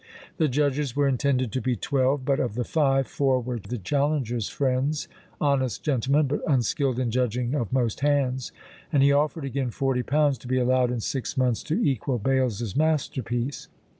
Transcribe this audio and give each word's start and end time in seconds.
The 0.37 0.47
judges 0.47 0.95
were 0.95 1.07
intended 1.07 1.51
to 1.51 1.61
be 1.61 1.75
twelve; 1.75 2.25
but 2.25 2.39
of 2.39 2.55
the 2.55 2.63
five, 2.63 3.05
four 3.05 3.39
were 3.39 3.59
the 3.59 3.77
challenger's 3.77 4.49
friends, 4.49 5.07
honest 5.39 5.83
gentlemen, 5.83 6.25
but 6.25 6.41
unskilled 6.47 6.97
in 6.97 7.11
judging 7.11 7.53
of 7.53 7.71
most 7.71 7.99
hands; 7.99 8.51
and 8.91 9.03
he 9.03 9.11
offered 9.11 9.45
again 9.45 9.69
forty 9.69 10.01
pounds 10.01 10.39
to 10.39 10.47
be 10.47 10.57
allowed 10.57 10.89
in 10.89 11.01
six 11.01 11.37
months 11.37 11.61
to 11.65 11.75
equal 11.79 12.17
Bales's 12.17 12.75
masterpiece. 12.75 13.67